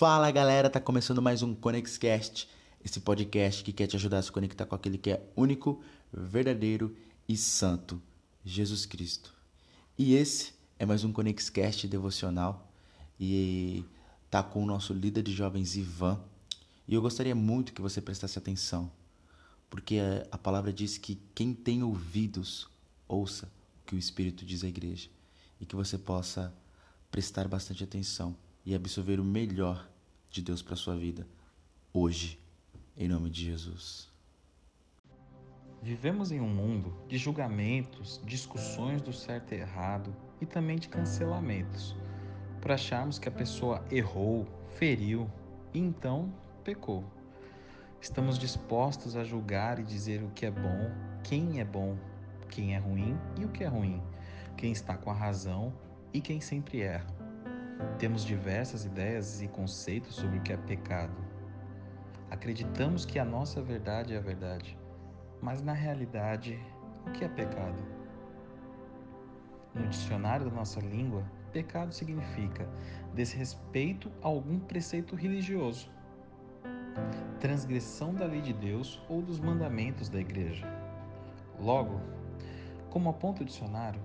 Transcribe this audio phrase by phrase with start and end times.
[0.00, 2.48] Fala galera, tá começando mais um ConexCast,
[2.82, 6.96] esse podcast que quer te ajudar a se conectar com aquele que é único, verdadeiro
[7.28, 8.00] e santo,
[8.42, 9.34] Jesus Cristo.
[9.98, 12.72] E esse é mais um ConexCast devocional
[13.20, 13.84] e
[14.30, 16.18] tá com o nosso líder de jovens Ivan.
[16.88, 18.90] E eu gostaria muito que você prestasse atenção,
[19.68, 19.98] porque
[20.32, 22.70] a palavra diz que quem tem ouvidos,
[23.06, 25.10] ouça o que o Espírito diz à igreja
[25.60, 26.54] e que você possa
[27.10, 29.88] prestar bastante atenção e absorver o melhor
[30.30, 31.26] de Deus para sua vida
[31.92, 32.38] hoje,
[32.96, 34.08] em nome de Jesus.
[35.82, 41.96] Vivemos em um mundo de julgamentos, discussões do certo e errado e também de cancelamentos,
[42.60, 44.46] por acharmos que a pessoa errou,
[44.76, 45.30] feriu
[45.72, 46.32] e então
[46.62, 47.02] pecou.
[48.00, 50.90] Estamos dispostos a julgar e dizer o que é bom,
[51.24, 51.96] quem é bom,
[52.50, 54.02] quem é ruim e o que é ruim,
[54.56, 55.72] quem está com a razão
[56.12, 57.19] e quem sempre erra.
[57.98, 61.16] Temos diversas ideias e conceitos sobre o que é pecado.
[62.30, 64.78] Acreditamos que a nossa verdade é a verdade,
[65.40, 66.58] mas na realidade,
[67.06, 67.82] o que é pecado?
[69.74, 72.68] No dicionário da nossa língua, pecado significa
[73.14, 75.90] desrespeito a algum preceito religioso,
[77.38, 80.66] transgressão da lei de Deus ou dos mandamentos da igreja.
[81.58, 82.00] Logo,
[82.90, 84.00] como aponta o dicionário,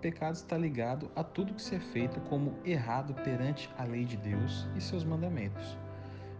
[0.00, 4.16] pecado está ligado a tudo que se é feito como errado perante a lei de
[4.16, 5.76] Deus e seus mandamentos.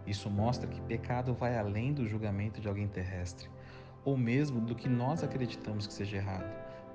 [0.07, 3.49] Isso mostra que pecado vai além do julgamento de alguém terrestre,
[4.03, 6.49] ou mesmo do que nós acreditamos que seja errado.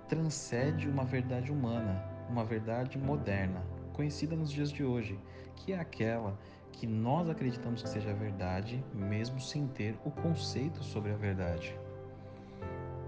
[0.08, 5.18] Transcende uma verdade humana, uma verdade moderna, conhecida nos dias de hoje,
[5.56, 6.38] que é aquela
[6.72, 11.78] que nós acreditamos que seja verdade, mesmo sem ter o conceito sobre a verdade.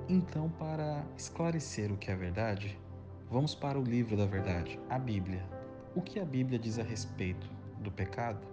[0.09, 2.79] Então, para esclarecer o que é verdade,
[3.29, 5.43] Vamos para o livro da verdade, a Bíblia.
[5.97, 8.47] O que a Bíblia diz a respeito do pecado?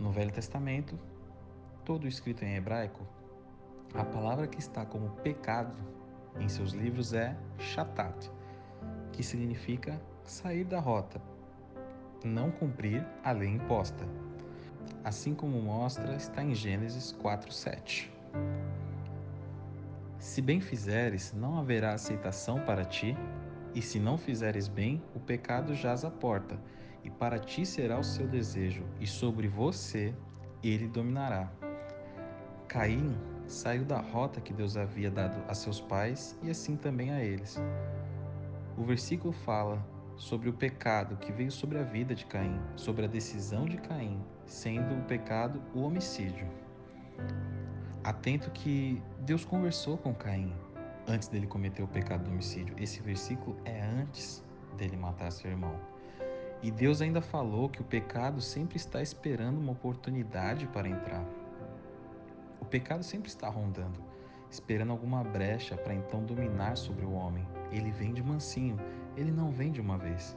[0.00, 0.98] No Velho Testamento,
[1.84, 3.06] todo escrito em hebraico,
[3.94, 5.76] a palavra que está como pecado
[6.40, 8.28] em seus livros é shatat,
[9.12, 11.22] que significa sair da rota,
[12.24, 14.08] não cumprir a lei imposta.
[15.04, 18.10] Assim como mostra, está em Gênesis 4:7.
[20.20, 23.16] Se bem fizeres, não haverá aceitação para ti,
[23.74, 26.60] e se não fizeres bem, o pecado jaz à porta,
[27.02, 30.14] e para ti será o seu desejo, e sobre você
[30.62, 31.50] ele dominará.
[32.68, 33.16] Caim
[33.46, 37.58] saiu da rota que Deus havia dado a seus pais e assim também a eles.
[38.76, 39.82] O versículo fala
[40.16, 44.22] sobre o pecado que veio sobre a vida de Caim, sobre a decisão de Caim,
[44.44, 46.46] sendo o pecado o homicídio.
[48.02, 50.54] Atento que Deus conversou com Caim
[51.06, 52.74] antes dele cometer o pecado do homicídio.
[52.78, 54.42] Esse versículo é antes
[54.78, 55.78] dele matar seu irmão.
[56.62, 61.22] E Deus ainda falou que o pecado sempre está esperando uma oportunidade para entrar.
[62.58, 64.02] O pecado sempre está rondando,
[64.50, 67.46] esperando alguma brecha para então dominar sobre o homem.
[67.70, 68.78] Ele vem de mansinho,
[69.14, 70.34] ele não vem de uma vez.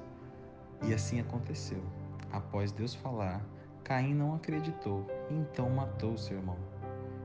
[0.82, 1.82] E assim aconteceu.
[2.30, 3.42] Após Deus falar,
[3.86, 6.58] Caim não acreditou e então matou seu irmão.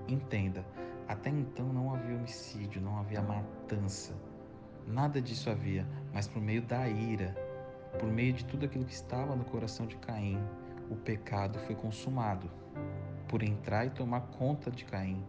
[0.09, 0.65] Entenda,
[1.07, 4.15] até então não havia homicídio, não havia matança.
[4.87, 7.37] Nada disso havia, mas por meio da ira,
[7.99, 10.43] por meio de tudo aquilo que estava no coração de Caim,
[10.91, 12.51] o pecado foi consumado
[13.29, 15.23] por entrar e tomar conta de Caim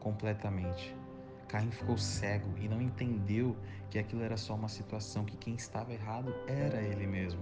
[0.00, 0.94] completamente.
[1.48, 3.56] Caim ficou cego e não entendeu
[3.88, 7.40] que aquilo era só uma situação, que quem estava errado era ele mesmo,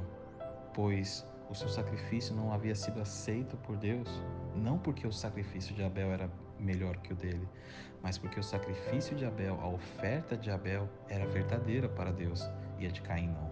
[0.73, 4.09] pois o seu sacrifício não havia sido aceito por Deus,
[4.55, 6.31] não porque o sacrifício de Abel era
[6.65, 7.49] melhor que o dele,
[8.03, 12.49] mas porque o sacrifício de Abel, a oferta de Abel, era verdadeira para Deus
[12.79, 13.51] e a de Caim não.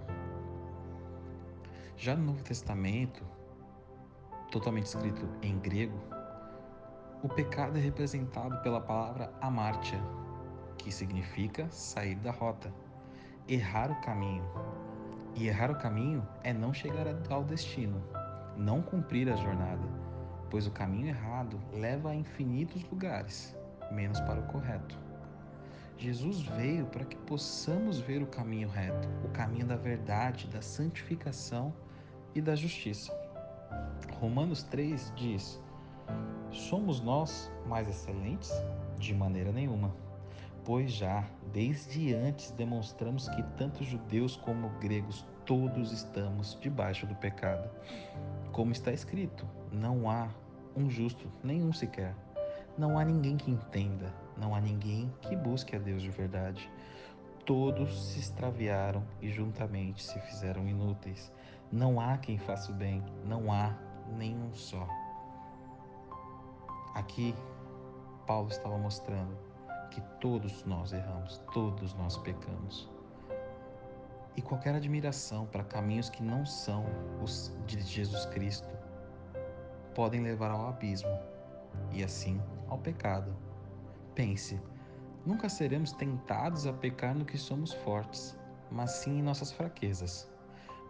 [1.96, 3.24] Já no Novo Testamento,
[4.50, 5.98] totalmente escrito em grego,
[7.22, 10.00] o pecado é representado pela palavra amartia,
[10.76, 12.72] que significa sair da rota,
[13.46, 14.44] errar o caminho.
[15.34, 18.02] E errar o caminho é não chegar ao destino,
[18.56, 20.02] não cumprir a jornada
[20.53, 23.57] pois o caminho errado leva a infinitos lugares,
[23.91, 24.99] menos para o correto.
[25.97, 31.72] Jesus veio para que possamos ver o caminho reto, o caminho da verdade, da santificação
[32.34, 33.10] e da justiça.
[34.21, 35.59] Romanos 3 diz:
[36.51, 38.53] Somos nós mais excelentes?
[38.99, 39.91] De maneira nenhuma.
[40.66, 47.71] Pois já, desde antes, demonstramos que tanto judeus como gregos todos estamos debaixo do pecado.
[48.53, 50.28] Como está escrito, não há
[50.77, 52.15] um justo, nenhum sequer.
[52.77, 56.71] Não há ninguém que entenda, não há ninguém que busque a Deus de verdade.
[57.47, 61.33] Todos se extraviaram e juntamente se fizeram inúteis.
[61.72, 63.75] Não há quem faça o bem, não há
[64.19, 64.87] nenhum só.
[66.95, 67.34] Aqui,
[68.27, 69.34] Paulo estava mostrando
[69.91, 72.91] que todos nós erramos, todos nós pecamos.
[74.36, 76.86] E qualquer admiração para caminhos que não são
[77.22, 78.68] os de Jesus Cristo
[79.94, 81.18] podem levar ao abismo
[81.92, 83.34] e assim ao pecado.
[84.14, 84.60] Pense,
[85.26, 88.36] nunca seremos tentados a pecar no que somos fortes,
[88.70, 90.30] mas sim em nossas fraquezas.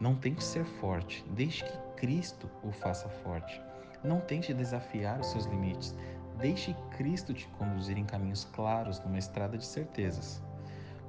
[0.01, 3.61] Não tente ser forte, deixe que Cristo o faça forte.
[4.03, 5.95] Não tente desafiar os seus limites,
[6.39, 10.43] deixe Cristo te conduzir em caminhos claros numa estrada de certezas.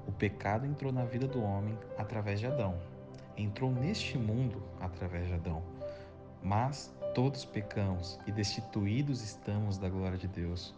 [0.08, 2.78] O pecado entrou na vida do homem através de Adão.
[3.38, 5.64] Entrou neste mundo através de Adão.
[6.42, 10.76] Mas todos pecamos e destituídos estamos da glória de Deus.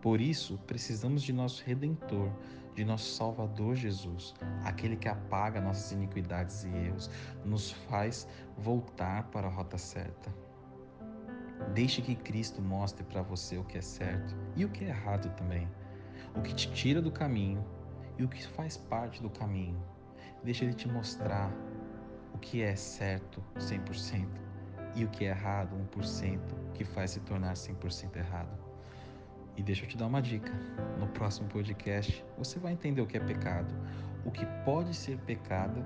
[0.00, 2.30] Por isso, precisamos de nosso Redentor,
[2.74, 4.34] de nosso Salvador Jesus,
[4.64, 7.10] aquele que apaga nossas iniquidades e erros,
[7.44, 8.26] nos faz
[8.56, 10.32] voltar para a rota certa.
[11.74, 15.28] Deixe que Cristo mostre para você o que é certo e o que é errado
[15.36, 15.68] também,
[16.36, 17.62] o que te tira do caminho
[18.20, 19.82] e o que faz parte do caminho.
[20.44, 21.50] Deixa ele te mostrar
[22.34, 24.28] o que é certo 100%
[24.94, 26.38] e o que é errado 1%
[26.74, 28.58] que faz se tornar 100% errado.
[29.56, 30.52] E deixa eu te dar uma dica.
[30.98, 33.74] No próximo podcast, você vai entender o que é pecado,
[34.26, 35.82] o que pode ser pecado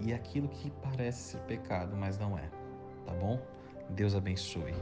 [0.00, 2.50] e aquilo que parece ser pecado, mas não é.
[3.04, 3.40] Tá bom?
[3.90, 4.74] Deus abençoe.